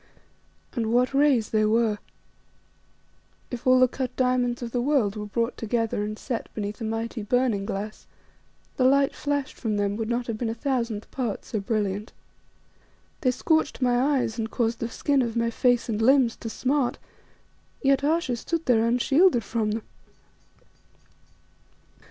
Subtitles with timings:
[0.73, 1.99] And what rays they were!
[3.51, 6.83] If all the cut diamonds of the world were brought together and set beneath a
[6.83, 8.07] mighty burning glass,
[8.77, 12.13] the light flashed from them would not have been a thousandth part so brilliant.
[13.21, 16.97] They scorched my eyes and caused the skin of my face and limbs to smart,
[17.83, 19.83] yet Ayesha stood there unshielded from them.